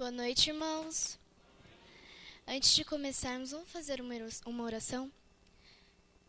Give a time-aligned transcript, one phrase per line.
[0.00, 1.18] Boa noite, irmãos.
[2.48, 5.12] Antes de começarmos, vamos fazer uma oração?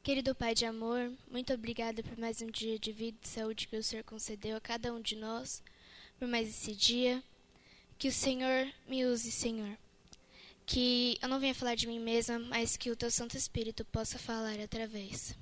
[0.04, 3.78] Querido Pai de amor, muito obrigada por mais um dia de vida e saúde que
[3.78, 5.64] o Senhor concedeu a cada um de nós,
[6.20, 7.24] por mais esse dia.
[7.98, 9.78] Que o Senhor me use, Senhor.
[10.66, 14.20] Que eu não venha falar de mim mesma, mas que o Teu Santo Espírito possa
[14.20, 15.34] falar através.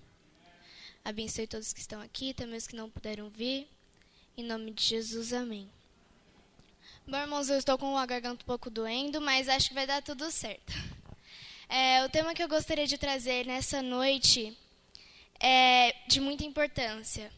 [1.04, 3.68] Abençoe todos que estão aqui, também os que não puderam vir.
[4.38, 5.68] Em nome de Jesus, amém.
[7.10, 10.00] Bom, irmãos, eu estou com a garganta um pouco doendo, mas acho que vai dar
[10.00, 10.72] tudo certo.
[11.68, 14.55] É, o tema que eu gostaria de trazer nessa noite
[15.40, 17.32] é de muita importância,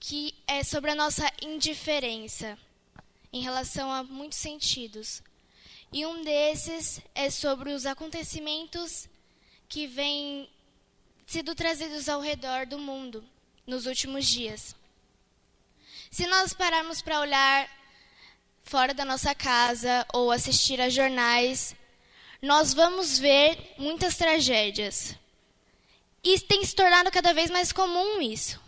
[0.00, 2.58] que é sobre a nossa indiferença
[3.30, 5.22] em relação a muitos sentidos.
[5.92, 9.06] E um desses é sobre os acontecimentos
[9.68, 10.48] que vêm
[11.26, 13.22] sido trazidos ao redor do mundo
[13.66, 14.74] nos últimos dias.
[16.10, 17.81] Se nós pararmos para olhar
[18.64, 21.74] fora da nossa casa ou assistir a jornais,
[22.40, 25.16] nós vamos ver muitas tragédias.
[26.24, 28.60] E tem se tornado cada vez mais comum isso.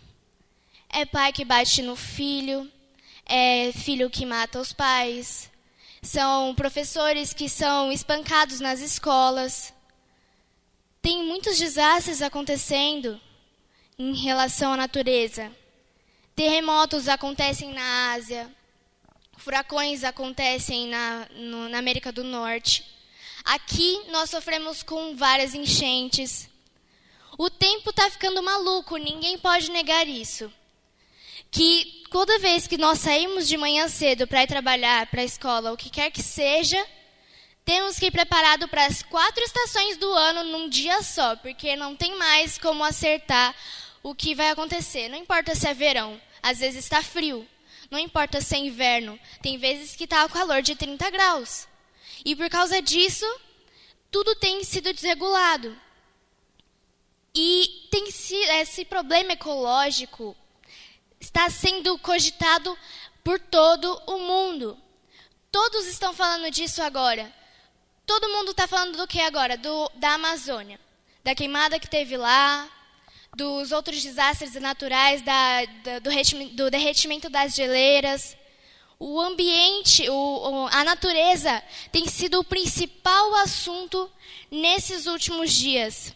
[0.88, 2.70] É pai que bate no filho,
[3.26, 5.50] é filho que mata os pais,
[6.02, 9.72] são professores que são espancados nas escolas.
[11.00, 13.20] Tem muitos desastres acontecendo
[13.98, 15.50] em relação à natureza.
[16.36, 18.50] Terremotos acontecem na Ásia,
[19.36, 22.84] Furacões acontecem na, no, na América do Norte.
[23.44, 26.48] Aqui nós sofremos com várias enchentes.
[27.36, 30.52] O tempo está ficando maluco, ninguém pode negar isso.
[31.50, 35.72] Que toda vez que nós saímos de manhã cedo para ir trabalhar, para a escola,
[35.72, 36.84] o que quer que seja,
[37.64, 41.96] temos que ir preparado para as quatro estações do ano num dia só, porque não
[41.96, 43.54] tem mais como acertar
[44.02, 45.08] o que vai acontecer.
[45.08, 47.46] Não importa se é verão, às vezes está frio.
[47.94, 51.68] Não importa se é inverno, tem vezes que está o calor de 30 graus.
[52.24, 53.24] E por causa disso,
[54.10, 55.80] tudo tem sido desregulado.
[57.32, 58.08] E tem
[58.60, 60.36] esse problema ecológico
[61.20, 62.76] está sendo cogitado
[63.22, 64.76] por todo o mundo.
[65.52, 67.32] Todos estão falando disso agora.
[68.04, 69.56] Todo mundo está falando do que agora?
[69.56, 70.80] Do, da Amazônia.
[71.22, 72.68] Da queimada que teve lá,
[73.36, 76.10] dos outros desastres naturais, da, da, do,
[76.52, 78.36] do, derretimento das geleiras.
[78.98, 84.10] O ambiente, o, a natureza tem sido o principal assunto
[84.50, 86.14] nesses últimos dias.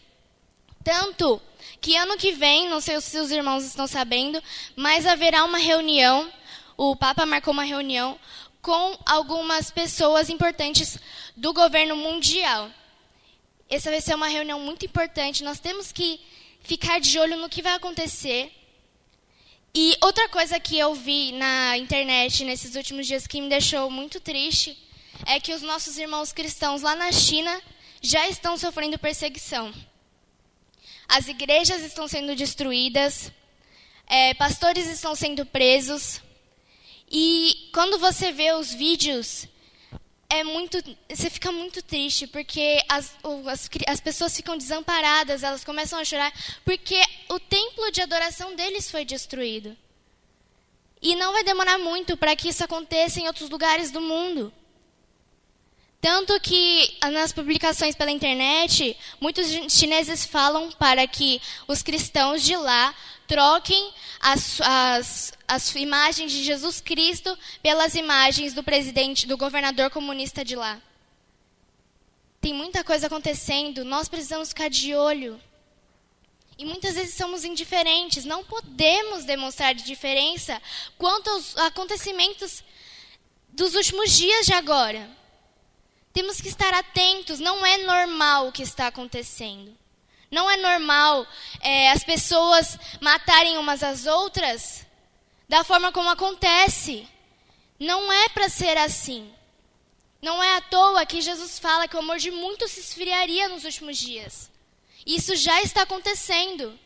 [0.83, 1.41] Tanto
[1.81, 4.41] que ano que vem, não sei se os irmãos estão sabendo,
[4.75, 6.31] mas haverá uma reunião,
[6.77, 8.17] o Papa marcou uma reunião
[8.61, 10.97] com algumas pessoas importantes
[11.35, 12.69] do governo mundial.
[13.69, 15.43] Essa vai ser uma reunião muito importante.
[15.43, 16.19] Nós temos que
[16.61, 18.51] ficar de olho no que vai acontecer.
[19.73, 24.19] E outra coisa que eu vi na internet nesses últimos dias que me deixou muito
[24.19, 24.77] triste
[25.25, 27.61] é que os nossos irmãos cristãos lá na China
[28.01, 29.73] já estão sofrendo perseguição.
[31.07, 33.31] As igrejas estão sendo destruídas,
[34.07, 36.21] é, pastores estão sendo presos.
[37.11, 39.47] E quando você vê os vídeos
[40.29, 40.77] é muito,
[41.09, 43.15] você fica muito triste porque as,
[43.47, 46.31] as, as pessoas ficam desamparadas, elas começam a chorar
[46.63, 49.75] porque o templo de adoração deles foi destruído.
[51.01, 54.53] E não vai demorar muito para que isso aconteça em outros lugares do mundo.
[56.01, 62.95] Tanto que nas publicações pela internet, muitos chineses falam para que os cristãos de lá
[63.27, 70.43] troquem as, as, as imagens de Jesus Cristo pelas imagens do presidente, do governador comunista
[70.43, 70.81] de lá.
[72.39, 75.39] Tem muita coisa acontecendo, nós precisamos ficar de olho.
[76.57, 80.61] E muitas vezes somos indiferentes, não podemos demonstrar diferença
[80.97, 82.63] quanto aos acontecimentos
[83.49, 85.18] dos últimos dias de agora.
[86.13, 89.77] Temos que estar atentos, não é normal o que está acontecendo.
[90.31, 91.25] Não é normal
[91.59, 94.85] é, as pessoas matarem umas às outras
[95.47, 97.07] da forma como acontece.
[97.79, 99.33] Não é para ser assim.
[100.21, 103.63] Não é à toa que Jesus fala que o amor de muitos se esfriaria nos
[103.63, 104.51] últimos dias.
[105.05, 106.77] Isso já está acontecendo.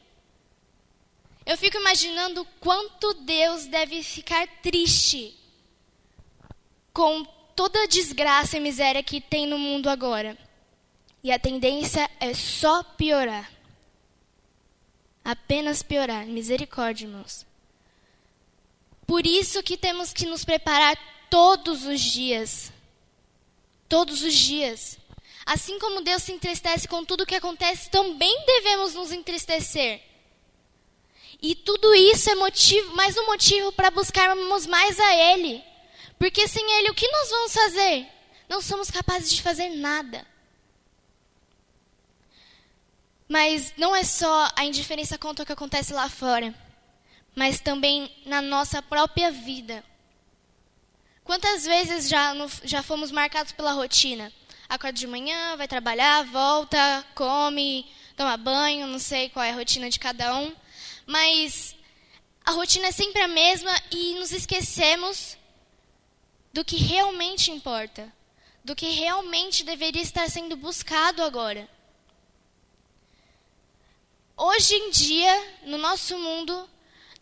[1.45, 5.37] Eu fico imaginando quanto Deus deve ficar triste
[6.93, 10.38] com toda a desgraça e miséria que tem no mundo agora.
[11.23, 13.51] E a tendência é só piorar.
[15.23, 16.25] Apenas piorar.
[16.25, 17.45] Misericórdia, irmãos.
[19.07, 20.97] Por isso que temos que nos preparar
[21.29, 22.73] todos os dias.
[23.88, 24.97] Todos os dias.
[25.45, 30.01] Assim como Deus se entristece com tudo o que acontece, também devemos nos entristecer.
[31.41, 35.61] E tudo isso é motivo, mais um motivo para buscarmos mais a Ele.
[36.18, 38.07] Porque sem Ele, o que nós vamos fazer?
[38.48, 40.25] Não somos capazes de fazer nada.
[43.27, 46.54] Mas não é só a indiferença contra o que acontece lá fora,
[47.36, 49.83] mas também na nossa própria vida.
[51.24, 52.33] Quantas vezes já,
[52.63, 54.31] já fomos marcados pela rotina?
[54.68, 59.89] Acorda de manhã, vai trabalhar, volta, come, toma banho, não sei qual é a rotina
[59.89, 60.54] de cada um.
[61.06, 61.75] Mas
[62.45, 65.38] a rotina é sempre a mesma e nos esquecemos
[66.53, 68.13] do que realmente importa,
[68.63, 71.67] do que realmente deveria estar sendo buscado agora.
[74.38, 76.69] Hoje em dia, no nosso mundo,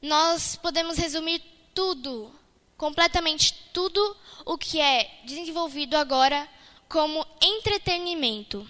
[0.01, 1.41] nós podemos resumir
[1.73, 2.31] tudo,
[2.77, 6.47] completamente tudo o que é desenvolvido agora
[6.89, 8.67] como entretenimento.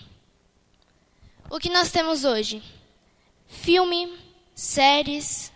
[1.50, 2.62] O que nós temos hoje?
[3.48, 4.18] Filme,
[4.56, 5.52] séries,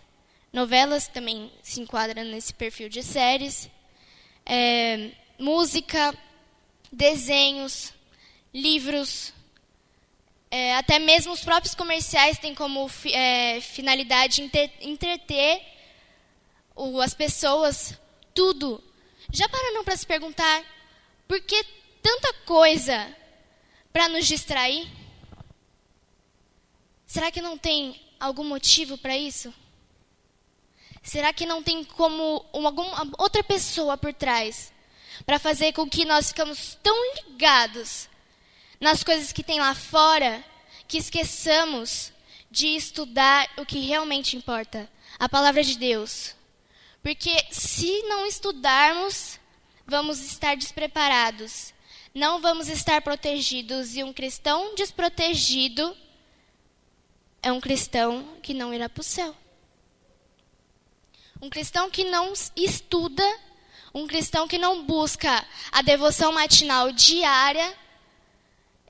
[0.52, 3.70] novelas também se enquadram nesse perfil de séries,
[4.46, 6.16] é, música,
[6.92, 7.92] desenhos,
[8.54, 9.34] livros,
[10.50, 14.48] é, até mesmo os próprios comerciais têm como é, finalidade
[14.80, 15.60] entreter
[16.74, 17.98] o, as pessoas,
[18.32, 18.82] tudo.
[19.32, 20.64] Já pararam para se perguntar
[21.26, 21.64] por que
[22.00, 23.14] tanta coisa
[23.92, 24.88] para nos distrair?
[27.06, 29.52] Será que não tem algum motivo para isso?
[31.06, 34.72] Será que não tem como uma, alguma outra pessoa por trás
[35.24, 38.08] para fazer com que nós ficamos tão ligados
[38.80, 40.44] nas coisas que tem lá fora
[40.88, 42.12] que esqueçamos
[42.50, 46.34] de estudar o que realmente importa, a palavra de Deus?
[47.04, 49.38] Porque se não estudarmos,
[49.86, 51.72] vamos estar despreparados,
[52.12, 55.96] não vamos estar protegidos e um cristão desprotegido
[57.40, 59.36] é um cristão que não irá para o céu.
[61.46, 63.22] Um cristão que não estuda,
[63.94, 67.72] um cristão que não busca a devoção matinal diária,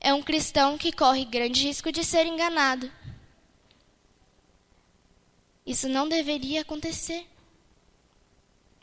[0.00, 2.90] é um cristão que corre grande risco de ser enganado.
[5.66, 7.26] Isso não deveria acontecer.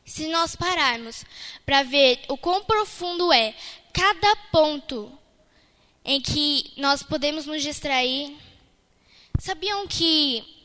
[0.05, 1.25] Se nós pararmos
[1.65, 3.55] para ver o quão profundo é
[3.91, 5.11] cada ponto
[6.05, 8.37] em que nós podemos nos distrair,
[9.39, 10.62] Sabiam que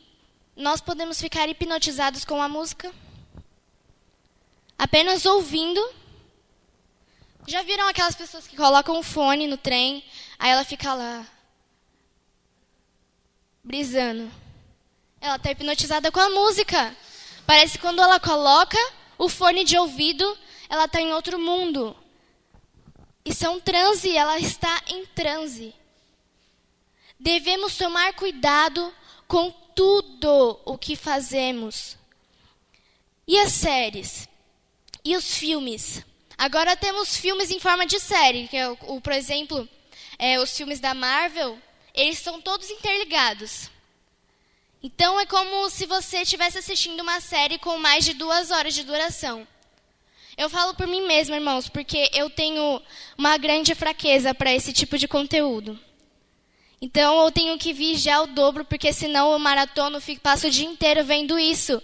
[0.58, 2.92] nós podemos ficar hipnotizados com a música?
[4.76, 5.80] Apenas ouvindo.
[7.46, 10.04] Já viram aquelas pessoas que colocam o fone no trem,
[10.38, 11.24] aí ela fica lá,
[13.62, 14.30] brisando.
[15.20, 16.94] Ela está hipnotizada com a música.
[17.46, 18.76] Parece que quando ela coloca
[19.16, 20.36] o fone de ouvido,
[20.68, 21.96] ela está em outro mundo.
[23.24, 25.72] Isso é um transe, ela está em transe.
[27.18, 28.92] Devemos tomar cuidado
[29.26, 31.96] com tudo o que fazemos.
[33.28, 34.28] E as séries?
[35.04, 36.04] E os filmes?
[36.36, 39.68] Agora temos filmes em forma de série, que é, o, por exemplo,
[40.18, 41.56] é, os filmes da Marvel,
[41.94, 43.70] eles são todos interligados.
[44.82, 48.82] Então é como se você estivesse assistindo uma série com mais de duas horas de
[48.82, 49.46] duração.
[50.36, 52.82] Eu falo por mim mesma, irmãos, porque eu tenho
[53.16, 55.78] uma grande fraqueza para esse tipo de conteúdo.
[56.80, 60.66] Então eu tenho que vigiar o dobro, porque senão eu maratono, fico, passo o dia
[60.66, 61.82] inteiro vendo isso.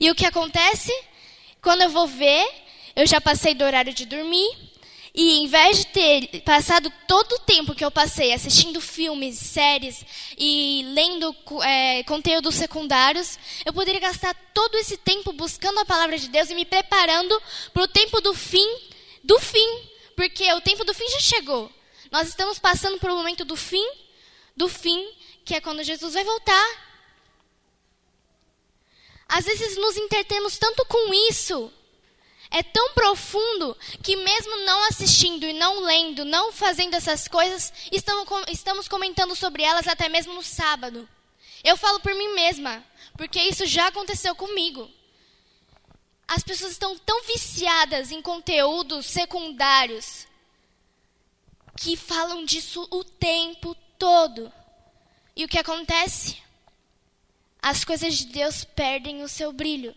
[0.00, 0.92] E o que acontece?
[1.62, 2.44] Quando eu vou ver,
[2.96, 4.56] eu já passei do horário de dormir,
[5.14, 10.04] e em vez de ter passado todo o tempo que eu passei assistindo filmes, séries
[10.36, 16.28] e lendo é, conteúdos secundários, eu poderia gastar todo esse tempo buscando a palavra de
[16.28, 17.40] Deus e me preparando
[17.72, 18.66] para o tempo do fim,
[19.22, 19.82] do fim,
[20.16, 21.70] porque o tempo do fim já chegou.
[22.10, 23.86] Nós estamos passando um momento do fim
[24.56, 25.12] do fim,
[25.44, 26.84] que é quando Jesus vai voltar.
[29.28, 31.72] Às vezes nos entretemos tanto com isso,
[32.50, 38.86] é tão profundo que mesmo não assistindo e não lendo, não fazendo essas coisas, estamos
[38.86, 41.08] comentando sobre elas até mesmo no sábado.
[41.64, 42.84] Eu falo por mim mesma,
[43.16, 44.88] porque isso já aconteceu comigo.
[46.28, 50.26] As pessoas estão tão viciadas em conteúdos secundários
[51.76, 54.52] que falam disso o tempo todo.
[55.36, 56.38] E o que acontece?
[57.60, 59.94] As coisas de Deus perdem o seu brilho.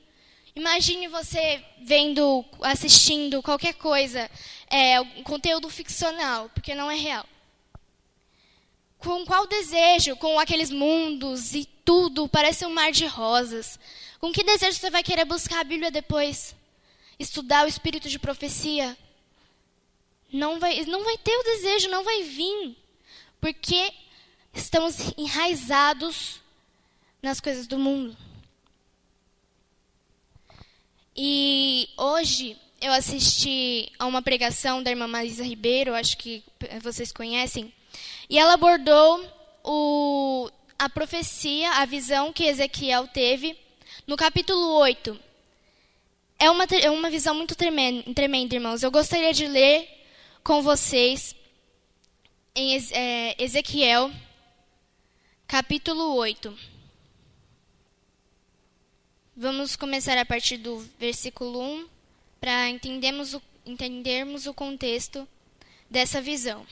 [0.56, 4.30] Imagine você vendo, assistindo qualquer coisa,
[4.68, 7.25] é, um conteúdo ficcional, porque não é real.
[8.98, 13.80] Com qual desejo, com aqueles mundos e tudo, parece um mar de rosas.
[14.20, 16.56] Com que desejo você vai querer buscar a Bíblia depois?
[17.20, 18.98] Estudar o espírito de profecia?
[20.34, 22.75] Não vai, não vai ter o desejo, não vai vir.
[23.39, 23.94] Porque
[24.53, 26.41] estamos enraizados
[27.22, 28.15] nas coisas do mundo.
[31.15, 36.44] E hoje eu assisti a uma pregação da irmã Marisa Ribeiro, acho que
[36.82, 37.74] vocês conhecem,
[38.29, 39.25] e ela abordou
[39.63, 43.58] o, a profecia, a visão que Ezequiel teve
[44.06, 45.20] no capítulo 8.
[46.39, 48.84] É uma, é uma visão muito tremenda, tremenda, irmãos.
[48.84, 49.88] Eu gostaria de ler
[50.44, 51.36] com vocês
[52.59, 54.11] em é, Ezequiel,
[55.47, 56.57] capítulo 8.
[59.35, 61.87] Vamos começar a partir do versículo 1
[62.39, 65.27] para entendermos o, entendermos o contexto
[65.87, 66.65] dessa visão.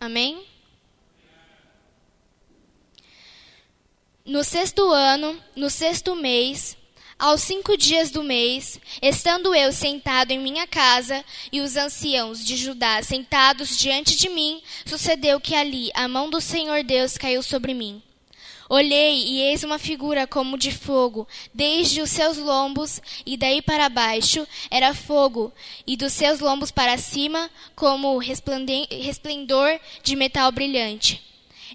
[0.00, 0.44] Amém?
[4.24, 6.76] No sexto ano, no sexto mês,
[7.18, 12.56] aos cinco dias do mês, estando eu sentado em minha casa e os anciãos de
[12.56, 17.72] Judá sentados diante de mim, sucedeu que ali a mão do Senhor Deus caiu sobre
[17.72, 18.02] mim.
[18.68, 23.88] Olhei e eis uma figura como de fogo, desde os seus lombos e daí para
[23.88, 25.52] baixo era fogo,
[25.86, 31.22] e dos seus lombos para cima como resplendor de metal brilhante.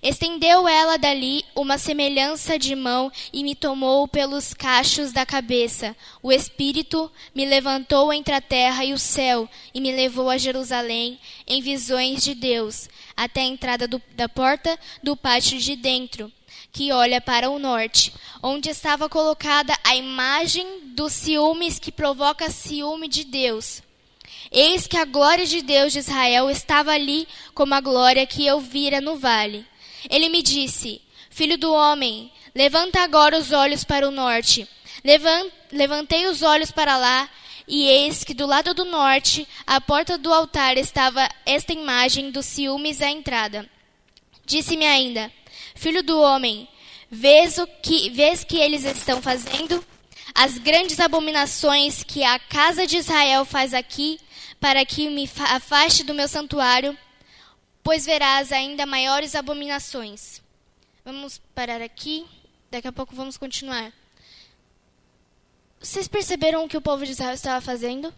[0.01, 5.95] Estendeu ela dali uma semelhança de mão e me tomou pelos cachos da cabeça.
[6.23, 11.19] O Espírito me levantou entre a terra e o céu e me levou a Jerusalém
[11.45, 16.31] em visões de Deus, até a entrada do, da porta do pátio de dentro
[16.71, 20.65] que olha para o norte, onde estava colocada a imagem
[20.95, 23.83] dos ciúmes que provoca ciúme de Deus.
[24.49, 28.59] Eis que a glória de Deus de Israel estava ali como a glória que eu
[28.59, 29.65] vira no vale.
[30.09, 34.67] Ele me disse: Filho do homem, levanta agora os olhos para o norte.
[35.71, 37.29] Levantei os olhos para lá,
[37.67, 42.45] e eis que do lado do norte, à porta do altar, estava esta imagem dos
[42.45, 43.69] ciúmes à entrada.
[44.45, 45.31] Disse-me ainda:
[45.75, 46.67] Filho do homem,
[47.09, 49.83] vês o que, vês que eles estão fazendo?
[50.33, 54.19] As grandes abominações que a casa de Israel faz aqui,
[54.59, 56.97] para que me afaste do meu santuário,
[57.83, 60.41] pois verás ainda maiores abominações.
[61.03, 62.25] Vamos parar aqui,
[62.69, 63.91] daqui a pouco vamos continuar.
[65.79, 68.13] Vocês perceberam o que o povo de Israel estava fazendo?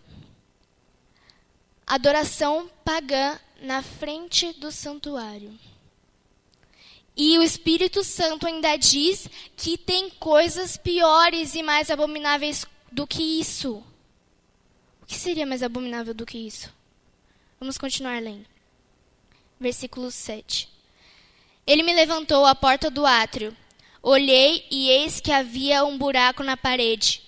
[1.88, 5.58] Adoração pagã na frente do santuário.
[7.15, 13.39] E o Espírito Santo ainda diz que tem coisas piores e mais abomináveis do que
[13.39, 13.84] isso.
[15.01, 16.74] O que seria mais abominável do que isso?
[17.60, 18.52] Vamos continuar lendo.
[19.63, 20.67] Versículo 7.
[21.65, 23.55] Ele me levantou à porta do átrio.
[24.01, 27.22] Olhei e eis que havia um buraco na parede.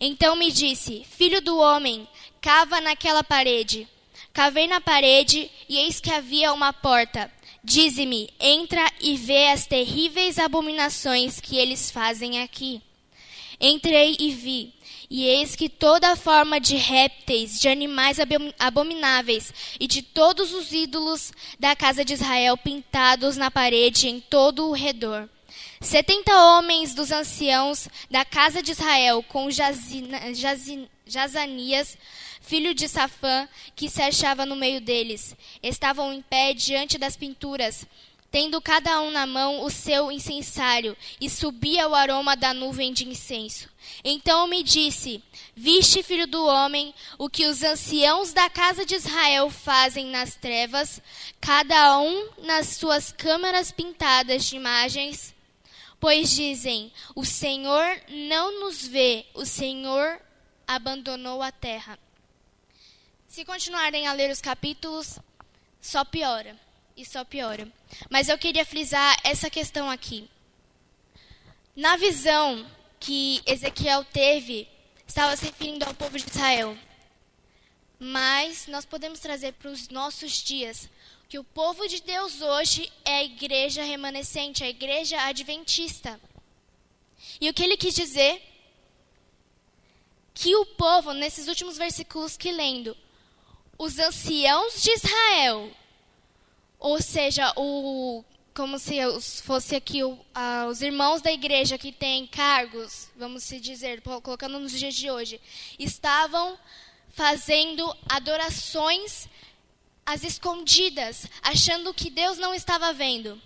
[0.00, 2.08] Então me disse: Filho do homem,
[2.40, 3.86] cava naquela parede.
[4.32, 7.30] Cavei na parede e eis que havia uma porta.
[7.62, 12.82] Dize-me, entra e vê as terríveis abominações que eles fazem aqui.
[13.60, 14.74] Entrei e vi,
[15.10, 18.18] e eis que toda forma de répteis, de animais
[18.58, 24.68] abomináveis e de todos os ídolos da casa de Israel pintados na parede em todo
[24.68, 25.28] o redor.
[25.80, 31.96] Setenta homens dos anciãos da casa de Israel, com Jazina, Jazin, Jazanias,
[32.40, 35.36] filho de Safã, que se achava no meio deles.
[35.62, 37.86] Estavam em pé diante das pinturas,
[38.30, 43.08] tendo cada um na mão o seu incensário, e subia o aroma da nuvem de
[43.08, 43.68] incenso.
[44.04, 45.22] Então me disse:
[45.56, 51.00] Viste, filho do homem, o que os anciãos da casa de Israel fazem nas trevas,
[51.40, 55.34] cada um nas suas câmaras pintadas de imagens?
[55.98, 60.20] Pois dizem: O Senhor não nos vê, o Senhor
[60.66, 61.98] abandonou a terra.
[63.26, 65.18] Se continuarem a ler os capítulos,
[65.80, 66.67] só piora
[66.98, 67.70] e só piora.
[68.10, 70.28] Mas eu queria frisar essa questão aqui.
[71.74, 72.66] Na visão
[72.98, 74.68] que Ezequiel teve,
[75.06, 76.76] estava se referindo ao povo de Israel.
[78.00, 80.90] Mas nós podemos trazer para os nossos dias
[81.28, 86.20] que o povo de Deus hoje é a igreja remanescente, a igreja adventista.
[87.40, 88.42] E o que ele quis dizer?
[90.34, 92.96] Que o povo, nesses últimos versículos que lendo,
[93.76, 95.70] os anciãos de Israel,
[96.78, 98.96] ou seja, o, como se
[99.42, 100.18] fosse aqui o,
[100.68, 105.40] os irmãos da igreja que têm cargos, vamos se dizer, colocando nos dias de hoje,
[105.78, 106.58] estavam
[107.10, 109.28] fazendo adorações
[110.06, 113.40] às escondidas, achando que Deus não estava vendo.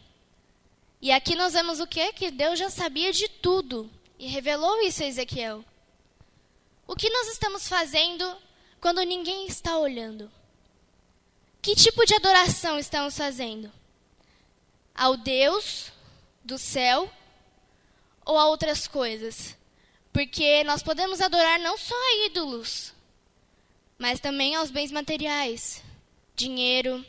[1.00, 2.12] E aqui nós vemos o que?
[2.12, 5.64] Que Deus já sabia de tudo e revelou isso a Ezequiel.
[6.86, 8.36] O que nós estamos fazendo
[8.80, 10.30] quando ninguém está olhando?
[11.62, 13.72] Que tipo de adoração estamos fazendo?
[14.92, 15.92] Ao Deus
[16.44, 17.08] do céu
[18.24, 19.56] ou a outras coisas?
[20.12, 22.92] Porque nós podemos adorar não só a ídolos,
[23.96, 25.80] mas também aos bens materiais,
[26.34, 27.06] dinheiro,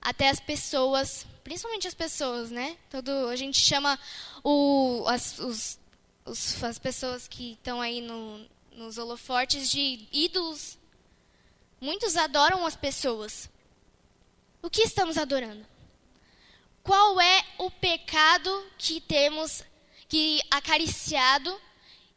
[0.00, 2.76] até as pessoas, principalmente as pessoas, né?
[2.90, 3.96] Todo, a gente chama
[4.42, 5.78] o, as, os,
[6.24, 10.77] os, as pessoas que estão aí no, nos holofortes de ídolos.
[11.80, 13.48] Muitos adoram as pessoas.
[14.60, 15.64] O que estamos adorando?
[16.82, 19.62] Qual é o pecado que temos
[20.08, 21.60] que acariciado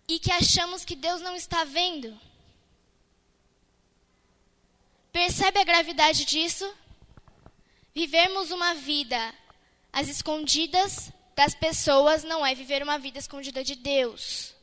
[0.08, 2.20] e que achamos que Deus não está vendo?
[5.12, 6.74] Percebe a gravidade disso?
[7.94, 9.34] Vivermos uma vida
[9.92, 14.56] às escondidas das pessoas não é viver uma vida escondida de Deus.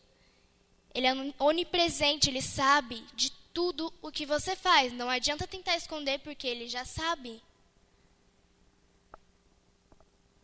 [0.94, 4.92] Ele é onipresente, ele sabe de tudo o que você faz.
[4.92, 7.42] Não adianta tentar esconder porque ele já sabe.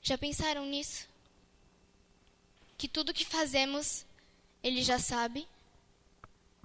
[0.03, 1.07] Já pensaram nisso?
[2.77, 4.05] Que tudo que fazemos,
[4.65, 5.47] ele já sabe?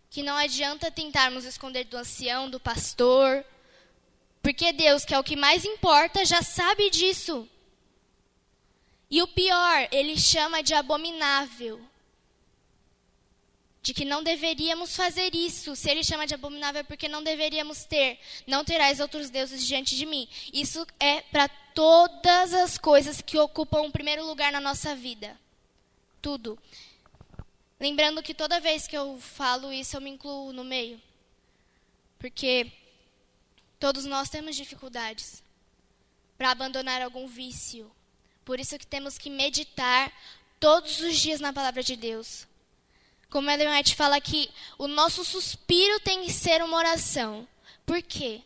[0.10, 3.46] Que não adianta tentarmos esconder do ancião, do pastor,
[4.42, 7.48] porque Deus, que é o que mais importa, já sabe disso.
[9.08, 11.80] E o pior, ele chama de abominável.
[13.82, 15.76] De que não deveríamos fazer isso.
[15.76, 18.20] Se ele chama de abominável é porque não deveríamos ter.
[18.46, 20.28] Não terás outros deuses diante de mim.
[20.54, 25.40] Isso é para todas as coisas que ocupam o primeiro lugar na nossa vida.
[26.22, 26.60] Tudo.
[27.80, 31.02] Lembrando que toda vez que eu falo isso, eu me incluo no meio.
[32.18, 32.70] Porque
[33.80, 35.42] todos nós temos dificuldades
[36.38, 37.90] para abandonar algum vício.
[38.44, 40.12] Por isso que temos que meditar
[40.60, 42.49] todos os dias na palavra de Deus.
[43.30, 47.48] Como Ellen White fala aqui, o nosso suspiro tem que ser uma oração.
[47.86, 48.42] Por quê?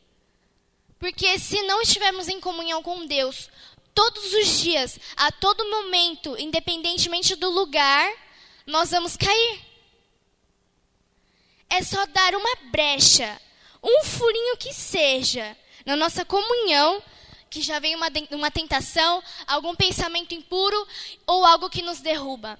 [1.00, 3.50] Porque se não estivermos em comunhão com Deus
[3.94, 8.12] todos os dias, a todo momento, independentemente do lugar,
[8.66, 9.62] nós vamos cair.
[11.70, 13.40] É só dar uma brecha,
[13.82, 17.02] um furinho que seja, na nossa comunhão,
[17.50, 20.88] que já vem uma, uma tentação, algum pensamento impuro
[21.26, 22.60] ou algo que nos derruba.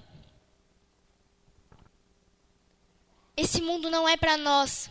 [3.36, 4.88] Esse mundo não é para nós.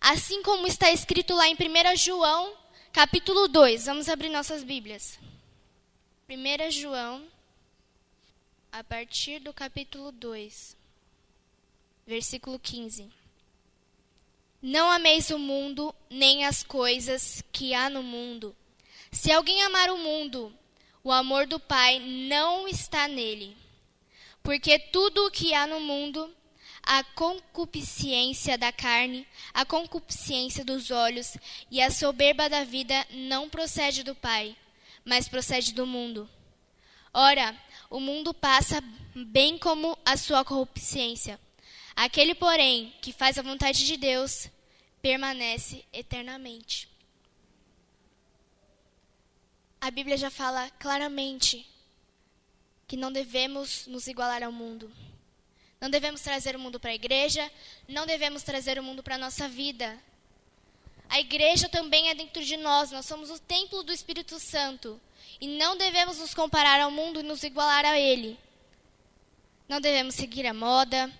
[0.00, 2.54] Assim como está escrito lá em 1 João,
[2.92, 3.86] capítulo 2.
[3.86, 5.18] Vamos abrir nossas Bíblias.
[6.28, 7.26] 1 João,
[8.70, 10.76] a partir do capítulo 2,
[12.06, 13.10] versículo 15.
[14.62, 18.54] Não ameis o mundo, nem as coisas que há no mundo.
[19.10, 20.52] Se alguém amar o mundo,
[21.02, 23.56] o amor do Pai não está nele.
[24.42, 26.32] Porque tudo o que há no mundo,
[26.88, 31.36] a concupiscência da carne, a concupiscência dos olhos
[31.70, 34.56] e a soberba da vida não procede do Pai,
[35.04, 36.26] mas procede do mundo.
[37.12, 37.54] Ora,
[37.90, 38.82] o mundo passa
[39.14, 41.38] bem como a sua concupiscência.
[41.94, 44.48] Aquele, porém, que faz a vontade de Deus,
[45.02, 46.88] permanece eternamente.
[49.78, 51.68] A Bíblia já fala claramente
[52.86, 54.90] que não devemos nos igualar ao mundo.
[55.80, 57.50] Não devemos trazer o mundo para a igreja,
[57.86, 59.98] não devemos trazer o mundo para a nossa vida.
[61.08, 65.00] A igreja também é dentro de nós, nós somos o templo do Espírito Santo.
[65.40, 68.38] E não devemos nos comparar ao mundo e nos igualar a ele.
[69.68, 71.12] Não devemos seguir a moda,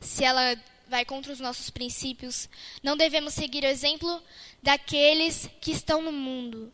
[0.00, 0.56] se ela
[0.88, 2.48] vai contra os nossos princípios.
[2.82, 4.22] Não devemos seguir o exemplo
[4.62, 6.72] daqueles que estão no mundo,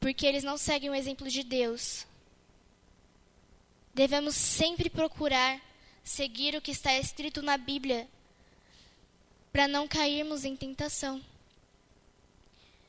[0.00, 2.06] porque eles não seguem o exemplo de Deus.
[3.94, 5.60] Devemos sempre procurar
[6.02, 8.08] seguir o que está escrito na Bíblia,
[9.52, 11.22] para não cairmos em tentação.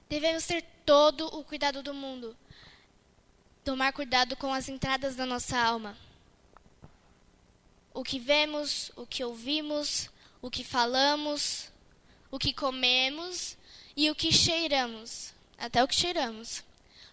[0.10, 2.36] Devemos ter todo o cuidado do mundo,
[3.64, 5.98] tomar cuidado com as entradas da nossa alma.
[7.94, 10.10] O que vemos, o que ouvimos,
[10.42, 11.72] o que falamos,
[12.32, 13.56] o que comemos
[13.96, 16.64] e o que cheiramos, até o que cheiramos.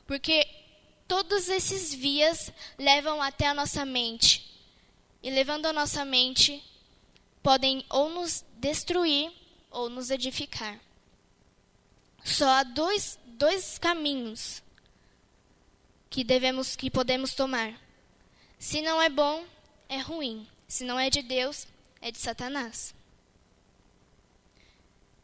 [0.07, 0.47] Porque
[1.07, 4.50] todos esses vias levam até a nossa mente
[5.22, 6.62] e levando a nossa mente,
[7.42, 9.33] podem ou nos destruir
[9.70, 10.80] ou nos edificar.
[12.24, 14.62] Só há dois, dois caminhos
[16.09, 17.78] que devemos que podemos tomar.
[18.59, 19.44] Se não é bom,
[19.88, 20.46] é ruim.
[20.68, 21.66] Se não é de Deus,
[22.00, 22.94] é de Satanás.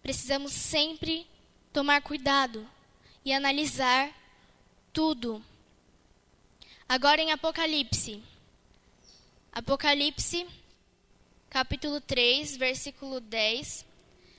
[0.03, 1.27] Precisamos sempre
[1.73, 2.69] tomar cuidado
[3.25, 4.11] e analisar
[4.93, 5.45] tudo.
[6.89, 8.23] Agora em Apocalipse
[9.57, 10.47] Apocalipse,
[11.49, 13.87] capítulo 3, versículo 10.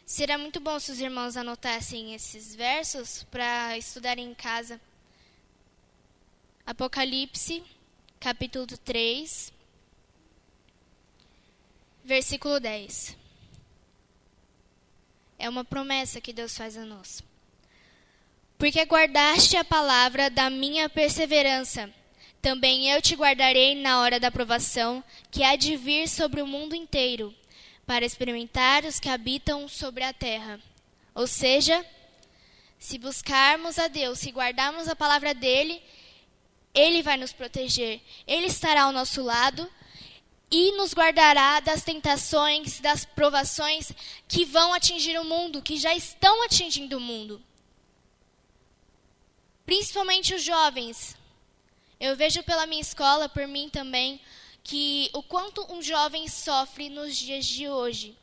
[0.06, 4.80] Será muito bom se os irmãos anotassem esses versos para estudarem em casa.
[6.64, 7.64] Apocalipse,
[8.20, 9.52] capítulo 3,
[12.06, 13.18] versículo 10.
[15.40, 17.24] É uma promessa que Deus faz a nós.
[18.56, 21.92] Porque guardaste a palavra da minha perseverança,
[22.48, 26.74] também eu te guardarei na hora da provação, que há de vir sobre o mundo
[26.74, 27.36] inteiro,
[27.86, 30.58] para experimentar os que habitam sobre a terra.
[31.14, 31.86] Ou seja,
[32.80, 35.84] se buscarmos a Deus, se guardarmos a palavra dele,
[36.74, 39.70] ele vai nos proteger, ele estará ao nosso lado
[40.50, 43.92] e nos guardará das tentações, das provações
[44.26, 47.44] que vão atingir o mundo, que já estão atingindo o mundo.
[49.66, 51.18] Principalmente os jovens.
[52.00, 54.22] Eu vejo pela minha escola, por mim também,
[54.64, 58.16] que o quanto um jovem sofre nos dias de hoje.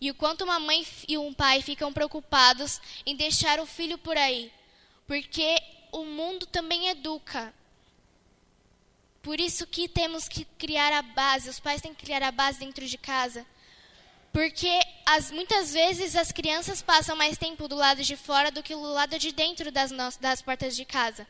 [0.00, 4.16] E o quanto uma mãe e um pai ficam preocupados em deixar o filho por
[4.16, 4.52] aí.
[5.06, 5.56] Porque
[5.92, 7.54] o mundo também educa.
[9.22, 12.58] Por isso que temos que criar a base, os pais têm que criar a base
[12.58, 13.46] dentro de casa.
[14.32, 18.74] Porque as, muitas vezes as crianças passam mais tempo do lado de fora do que
[18.74, 21.24] do lado de dentro das, das portas de casa.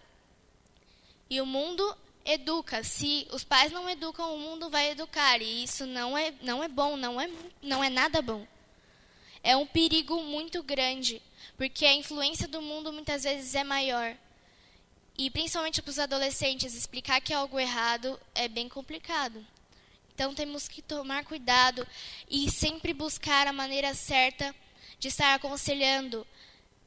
[1.33, 2.85] E o mundo educa.
[2.85, 5.41] Se os pais não educam, o mundo vai educar.
[5.41, 7.31] E isso não é, não é bom, não é,
[7.63, 8.47] não é nada bom.
[9.43, 11.23] É um perigo muito grande,
[11.57, 14.15] porque a influência do mundo muitas vezes é maior.
[15.17, 19.43] E principalmente para os adolescentes, explicar que é algo errado é bem complicado.
[20.15, 21.89] Então temos que tomar cuidado
[22.29, 24.55] e sempre buscar a maneira certa
[24.99, 26.27] de estar aconselhando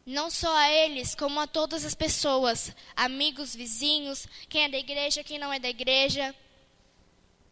[0.06, 5.24] não só a eles, como a todas as pessoas, amigos, vizinhos, quem é da igreja,
[5.24, 6.36] quem não é da igreja,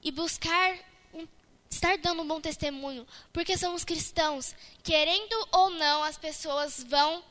[0.03, 0.77] e buscar
[1.13, 1.27] um,
[1.69, 7.23] estar dando um bom testemunho, porque somos cristãos, querendo ou não, as pessoas vão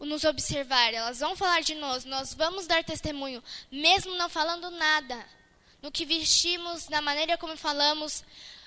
[0.00, 5.26] nos observar, elas vão falar de nós, nós vamos dar testemunho, mesmo não falando nada.
[5.82, 8.24] No que vestimos, na maneira como falamos,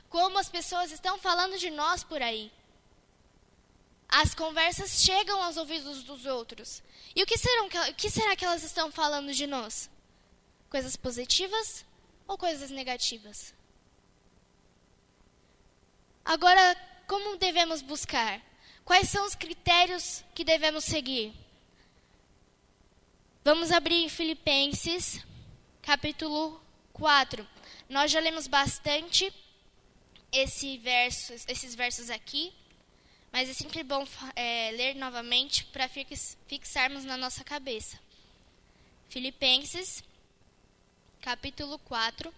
[0.07, 2.51] como as pessoas estão falando de nós por aí.
[4.09, 6.81] As conversas chegam aos ouvidos dos outros.
[7.15, 9.89] E o que, serão, o que será que elas estão falando de nós?
[10.69, 11.85] Coisas positivas
[12.27, 13.53] ou coisas negativas?
[16.23, 16.75] Agora,
[17.07, 18.41] como devemos buscar?
[18.83, 21.33] Quais são os critérios que devemos seguir?
[23.43, 25.25] Vamos abrir em Filipenses,
[25.81, 27.47] capítulo 4.
[27.89, 29.33] Nós já lemos bastante
[30.31, 32.53] esse verso, esses versos aqui,
[33.31, 35.89] mas é sempre bom é, ler novamente para
[36.47, 37.99] fixarmos na nossa cabeça.
[39.09, 40.03] Filipenses,
[41.21, 42.33] capítulo 4,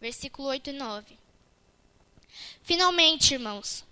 [0.00, 1.18] versículo 8 e 9.
[2.62, 3.84] Finalmente, irmãos,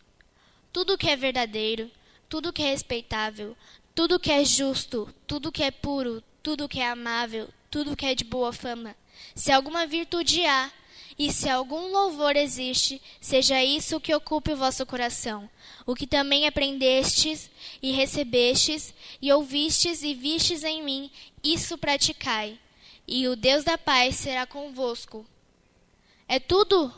[0.72, 1.90] tudo que é verdadeiro,
[2.28, 3.56] tudo que é respeitável,
[3.94, 8.14] tudo que é justo, tudo que é puro, tudo que é amável, tudo que é
[8.14, 8.96] de boa fama,
[9.34, 10.72] se alguma virtude há,
[11.26, 15.48] e se algum louvor existe, seja isso o que ocupe o vosso coração,
[15.86, 21.10] o que também aprendestes e recebestes e ouvistes e vistes em mim,
[21.44, 22.58] isso praticai,
[23.06, 25.26] e o Deus da paz será convosco.
[26.26, 26.92] É tudo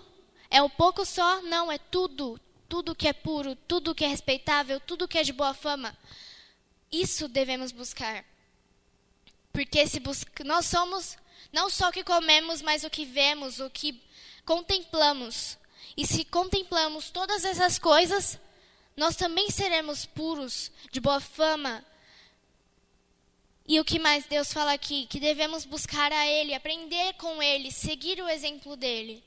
[0.54, 1.42] é um pouco só?
[1.42, 2.40] Não, é tudo.
[2.68, 5.98] Tudo que é puro, tudo que é respeitável, tudo que é de boa fama.
[6.92, 8.24] Isso devemos buscar.
[9.52, 11.16] Porque se busca, nós somos
[11.52, 14.00] não só o que comemos, mas o que vemos, o que
[14.44, 15.58] contemplamos.
[15.96, 18.38] E se contemplamos todas essas coisas,
[18.96, 21.84] nós também seremos puros, de boa fama.
[23.66, 25.06] E o que mais Deus fala aqui?
[25.06, 29.22] Que devemos buscar a Ele, aprender com Ele, seguir o exemplo dele.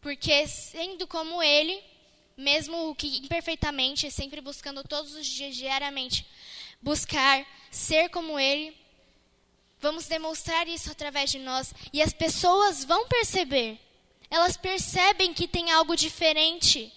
[0.00, 1.82] Porque sendo como ele,
[2.36, 6.26] mesmo que imperfeitamente, sempre buscando todos os dias, diariamente,
[6.80, 8.76] buscar ser como ele,
[9.80, 13.78] vamos demonstrar isso através de nós e as pessoas vão perceber.
[14.30, 16.92] Elas percebem que tem algo diferente.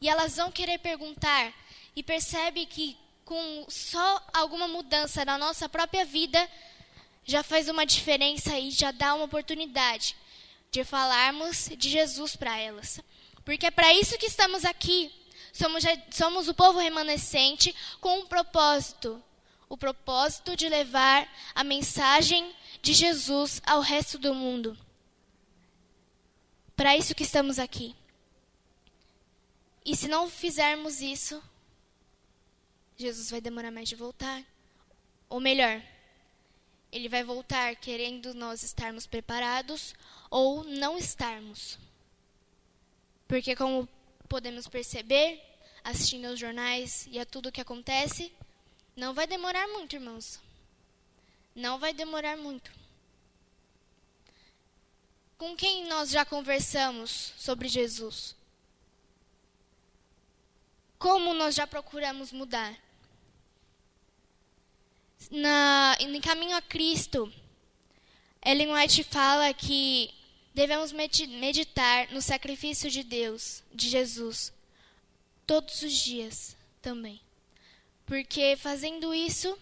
[0.00, 1.52] E elas vão querer perguntar
[1.94, 6.48] e percebe que com só alguma mudança na nossa própria vida
[7.24, 10.16] já faz uma diferença e já dá uma oportunidade
[10.70, 13.00] de falarmos de Jesus para elas.
[13.44, 15.12] Porque é para isso que estamos aqui.
[15.52, 19.22] Somos, somos o povo remanescente com um propósito.
[19.68, 24.78] O propósito de levar a mensagem de Jesus ao resto do mundo.
[26.78, 27.92] Para isso que estamos aqui.
[29.84, 31.42] E se não fizermos isso,
[32.96, 34.44] Jesus vai demorar mais de voltar.
[35.28, 35.82] Ou melhor,
[36.92, 39.92] ele vai voltar querendo nós estarmos preparados
[40.30, 41.80] ou não estarmos.
[43.26, 43.88] Porque, como
[44.28, 45.42] podemos perceber,
[45.82, 48.32] assistindo aos jornais e a tudo o que acontece,
[48.94, 50.40] não vai demorar muito, irmãos.
[51.56, 52.77] Não vai demorar muito.
[55.38, 58.34] Com quem nós já conversamos sobre Jesus?
[60.98, 62.76] Como nós já procuramos mudar?
[65.30, 67.32] Na, em Caminho a Cristo,
[68.44, 70.12] Ellen White fala que
[70.52, 74.52] devemos meditar no sacrifício de Deus, de Jesus,
[75.46, 77.20] todos os dias também.
[78.04, 79.56] Porque fazendo isso,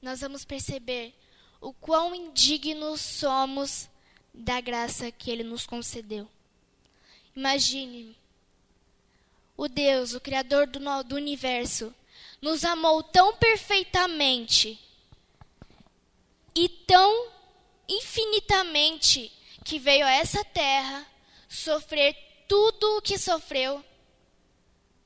[0.00, 1.12] nós vamos perceber
[1.60, 3.88] o quão indignos somos
[4.36, 6.28] da graça que Ele nos concedeu.
[7.34, 8.16] Imagine,
[9.56, 11.94] o Deus, o Criador do, do universo,
[12.40, 14.78] nos amou tão perfeitamente
[16.54, 17.32] e tão
[17.88, 19.32] infinitamente
[19.64, 21.06] que veio a essa terra
[21.48, 23.84] sofrer tudo o que sofreu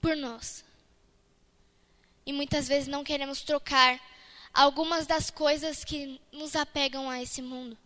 [0.00, 0.64] por nós.
[2.26, 4.00] E muitas vezes não queremos trocar
[4.52, 7.76] algumas das coisas que nos apegam a esse mundo.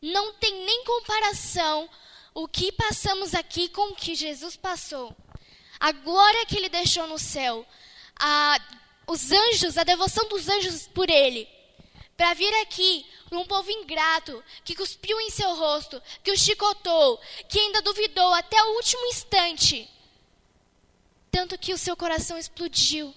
[0.00, 1.88] Não tem nem comparação
[2.34, 5.14] o que passamos aqui com o que Jesus passou.
[5.78, 7.66] A glória que ele deixou no céu,
[8.18, 8.58] a,
[9.06, 11.48] os anjos, a devoção dos anjos por ele,
[12.16, 17.58] para vir aqui um povo ingrato, que cuspiu em seu rosto, que o chicotou, que
[17.58, 19.88] ainda duvidou até o último instante.
[21.30, 23.14] Tanto que o seu coração explodiu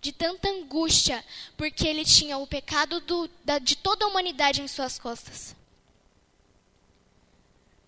[0.00, 1.24] de tanta angústia,
[1.56, 5.56] porque ele tinha o pecado do, da, de toda a humanidade em suas costas.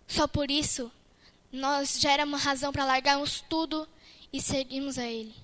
[0.06, 0.90] Só por isso,
[1.50, 3.88] nós já era uma razão para largarmos tudo
[4.32, 5.34] e seguirmos a Ele.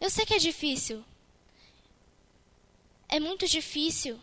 [0.00, 1.04] Eu sei que é difícil.
[3.08, 4.18] É muito difícil.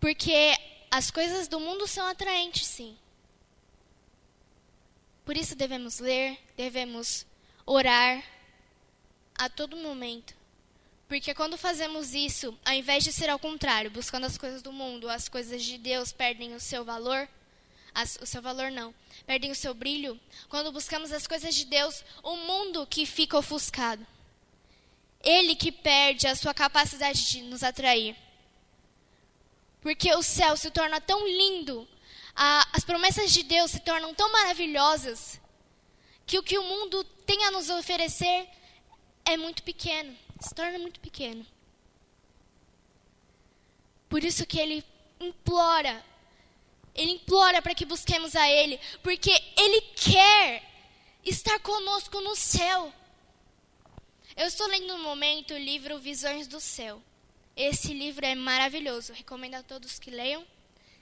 [0.00, 0.54] Porque
[0.90, 2.96] as coisas do mundo são atraentes, sim.
[5.24, 7.26] Por isso devemos ler, devemos
[7.66, 8.24] orar
[9.36, 10.34] a todo momento.
[11.08, 15.08] Porque quando fazemos isso, ao invés de ser ao contrário, buscando as coisas do mundo,
[15.08, 17.28] as coisas de Deus perdem o seu valor,
[17.94, 18.92] as, o seu valor não,
[19.24, 20.20] perdem o seu brilho.
[20.48, 24.04] Quando buscamos as coisas de Deus, o mundo que fica ofuscado.
[25.22, 28.16] Ele que perde a sua capacidade de nos atrair.
[29.80, 31.88] Porque o céu se torna tão lindo,
[32.34, 35.40] a, as promessas de Deus se tornam tão maravilhosas,
[36.26, 38.48] que o que o mundo tem a nos oferecer
[39.24, 41.46] é muito pequeno se torna muito pequeno.
[44.08, 44.84] Por isso que ele
[45.20, 46.04] implora,
[46.96, 50.62] ele implora para que busquemos a Ele, porque Ele quer
[51.24, 52.92] estar conosco no céu.
[54.34, 57.02] Eu estou lendo no momento o livro Visões do Céu.
[57.54, 60.44] Esse livro é maravilhoso, recomendo a todos que leiam.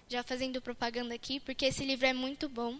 [0.08, 2.78] Já fazendo propaganda aqui, porque esse livro é muito bom.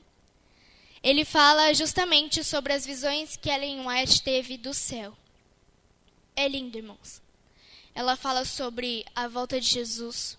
[1.03, 5.17] Ele fala justamente sobre as visões que Ellen White teve do céu
[6.37, 7.23] é lindo, irmãos.
[7.95, 10.37] Ela fala sobre a volta de Jesus.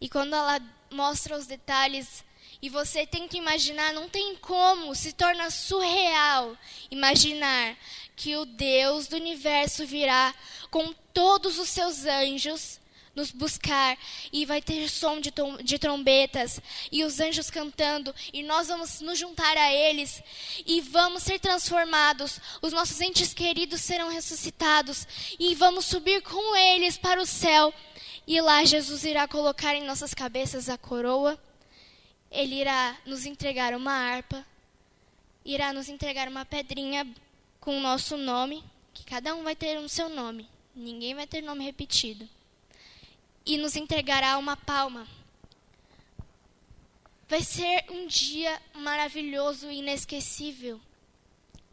[0.00, 0.60] E quando ela
[0.90, 2.24] mostra os detalhes,
[2.60, 6.56] e você tenta imaginar, não tem como, se torna surreal
[6.90, 7.76] imaginar
[8.16, 10.34] que o Deus do universo virá
[10.70, 12.80] com todos os seus anjos
[13.18, 13.98] nos buscar
[14.32, 15.32] e vai ter som de,
[15.64, 20.22] de trombetas e os anjos cantando e nós vamos nos juntar a eles
[20.64, 22.40] e vamos ser transformados.
[22.62, 25.06] Os nossos entes queridos serão ressuscitados
[25.38, 27.74] e vamos subir com eles para o céu.
[28.26, 31.36] E lá Jesus irá colocar em nossas cabeças a coroa.
[32.30, 34.46] Ele irá nos entregar uma harpa,
[35.44, 37.06] irá nos entregar uma pedrinha
[37.58, 38.62] com o nosso nome,
[38.94, 40.48] que cada um vai ter um seu nome.
[40.76, 42.28] Ninguém vai ter nome repetido
[43.48, 45.08] e nos entregará uma palma.
[47.26, 50.78] Vai ser um dia maravilhoso e inesquecível.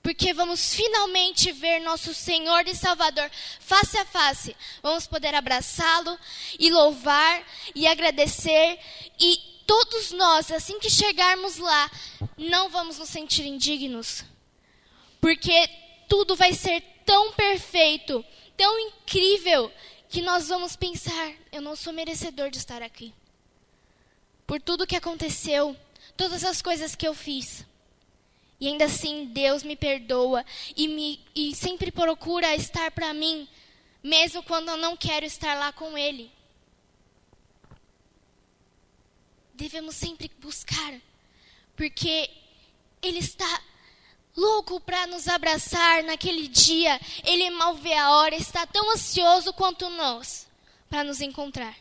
[0.02, 4.56] Porque vamos finalmente ver nosso Senhor e Salvador face a face.
[4.82, 6.18] Vamos poder abraçá-lo
[6.58, 8.80] e louvar e agradecer.
[9.20, 11.92] E todos nós, assim que chegarmos lá,
[12.38, 14.24] não vamos nos sentir indignos.
[15.20, 15.70] Porque
[16.08, 18.24] tudo vai ser tão perfeito,
[18.56, 19.72] tão incrível,
[20.16, 23.14] que nós vamos pensar: eu não sou merecedor de estar aqui.
[24.48, 25.76] Por tudo que aconteceu,
[26.16, 27.66] todas as coisas que eu fiz.
[28.58, 33.46] E ainda assim, Deus me perdoa e, me, e sempre procura estar para mim,
[34.02, 36.32] mesmo quando eu não quero estar lá com Ele.
[39.54, 40.94] Devemos sempre buscar,
[41.76, 42.30] porque
[43.02, 43.62] Ele está
[44.36, 47.00] louco para nos abraçar naquele dia.
[47.24, 50.48] Ele mal vê a hora, está tão ansioso quanto nós
[50.90, 51.76] para nos encontrar.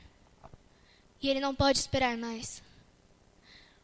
[1.21, 2.63] E ele não pode esperar mais.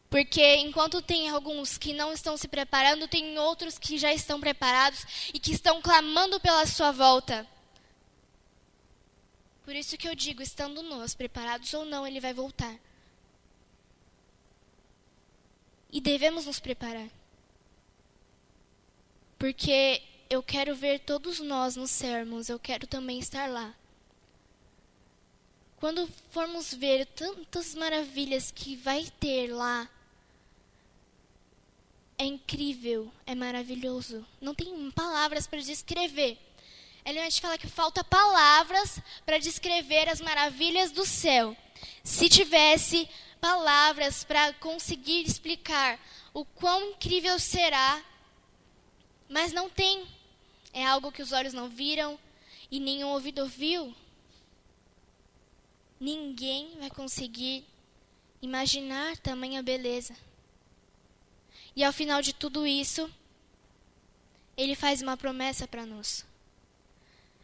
[0.09, 5.05] Porque enquanto tem alguns que não estão se preparando, tem outros que já estão preparados
[5.33, 7.47] e que estão clamando pela sua volta.
[9.63, 12.75] Por isso que eu digo, estando nós preparados ou não, ele vai voltar.
[15.89, 17.07] E devemos nos preparar.
[19.41, 23.73] Porque eu quero ver todos nós nos sermos, eu quero também estar lá.
[25.77, 29.89] Quando formos ver tantas maravilhas que vai ter lá,
[32.19, 34.23] é incrível, é maravilhoso.
[34.39, 36.37] Não tem palavras para descrever.
[37.03, 41.57] Ellen White fala que falta palavras para descrever as maravilhas do céu.
[42.03, 45.99] Se tivesse palavras para conseguir explicar
[46.31, 48.03] o quão incrível será,
[49.31, 50.05] mas não tem.
[50.73, 52.19] É algo que os olhos não viram
[52.69, 53.95] e nenhum ouvido ouviu.
[55.99, 57.65] Ninguém vai conseguir
[58.41, 60.15] imaginar tamanha beleza.
[61.75, 63.09] E ao final de tudo isso,
[64.57, 66.25] ele faz uma promessa para nós.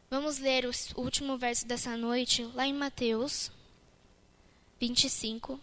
[0.10, 3.52] Vamos ler o último verso dessa noite, lá em Mateus
[4.80, 5.60] 25.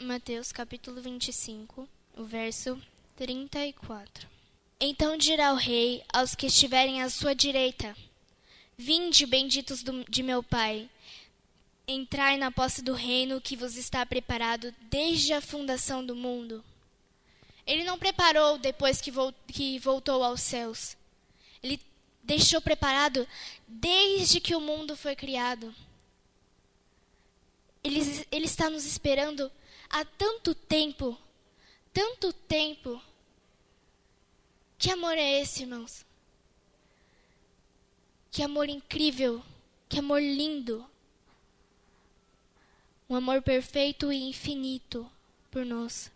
[0.00, 2.80] Mateus capítulo 25, o verso
[3.16, 4.35] 34.
[4.78, 7.96] Então dirá o rei aos que estiverem à sua direita:
[8.76, 10.88] Vinde, benditos do, de meu Pai,
[11.88, 16.62] entrai na posse do reino que vos está preparado desde a fundação do mundo.
[17.66, 19.10] Ele não preparou depois que,
[19.48, 20.96] que voltou aos céus.
[21.62, 21.80] Ele
[22.22, 23.26] deixou preparado
[23.66, 25.74] desde que o mundo foi criado.
[27.82, 29.50] Ele, ele está nos esperando
[29.88, 31.18] há tanto tempo,
[31.94, 33.00] tanto tempo.
[34.78, 36.04] Que amor é esse, irmãos?
[38.30, 39.42] Que amor incrível,
[39.88, 40.86] que amor lindo.
[43.08, 45.10] Um amor perfeito e infinito
[45.50, 46.10] por nós.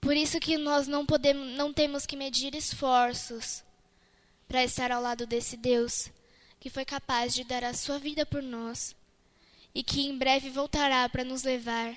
[0.00, 3.64] Por isso que nós não podemos, não temos que medir esforços
[4.46, 6.10] para estar ao lado desse Deus
[6.60, 8.94] que foi capaz de dar a sua vida por nós
[9.74, 11.96] e que em breve voltará para nos levar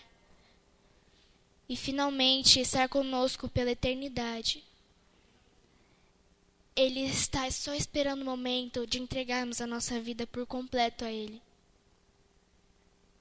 [1.68, 4.64] e finalmente estar conosco pela eternidade.
[6.80, 11.42] Ele está só esperando o momento de entregarmos a nossa vida por completo a Ele.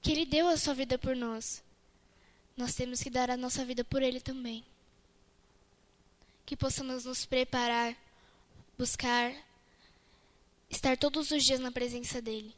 [0.01, 1.63] Que Ele deu a sua vida por nós.
[2.55, 4.63] Nós temos que dar a nossa vida por Ele também
[6.49, 7.95] que possamos nos preparar,
[8.75, 9.31] buscar
[10.67, 12.55] estar todos os dias na presença dele,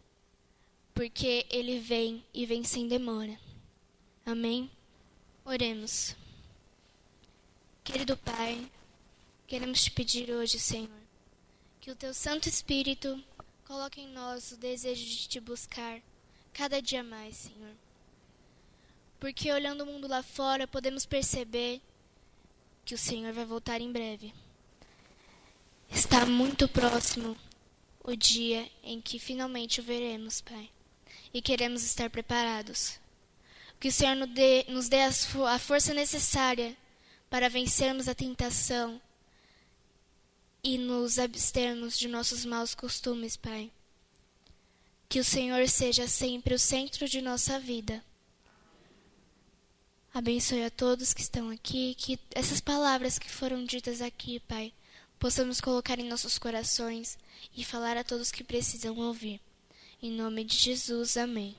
[0.94, 3.38] porque ele vem e vem sem demora.
[4.26, 4.72] Amém?
[5.44, 6.16] Oremos.
[7.84, 8.66] Querido Pai,
[9.52, 10.88] queremos te pedir hoje, Senhor,
[11.82, 13.22] que o teu Santo Espírito
[13.66, 16.00] coloque em nós o desejo de te buscar
[16.54, 17.76] cada dia mais, Senhor.
[19.20, 21.82] Porque olhando o mundo lá fora, podemos perceber
[22.86, 24.34] que o Senhor vai voltar em breve.
[25.92, 27.36] Está muito próximo
[28.06, 30.70] o dia em que finalmente o veremos, Pai.
[31.34, 33.02] E queremos estar preparados.
[33.82, 35.02] Que o Senhor nos dê,
[35.46, 36.74] a força necessária
[37.30, 39.02] para vencermos a tentação
[40.64, 43.72] e nos abstermos de nossos maus costumes, Pai.
[45.10, 48.04] Que o Senhor seja sempre o centro de nossa vida
[50.14, 54.74] Abençoe a todos que estão aqui, que essas palavras que foram ditas aqui, Pai,
[55.18, 57.18] possamos colocar em nossos corações
[57.56, 59.40] e falar a todos que precisam ouvir.
[60.04, 61.56] Em nome de Jesus, amém.